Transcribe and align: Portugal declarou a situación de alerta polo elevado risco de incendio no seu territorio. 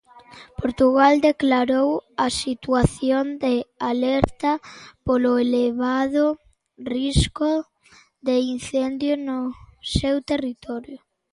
Portugal 0.61 1.13
declarou 1.29 1.89
a 2.25 2.27
situación 2.43 3.23
de 3.43 3.53
alerta 3.91 4.51
polo 5.05 5.31
elevado 5.45 6.23
risco 6.95 7.49
de 8.27 8.35
incendio 8.55 9.13
no 9.27 9.39
seu 9.97 10.15
territorio. 10.31 10.99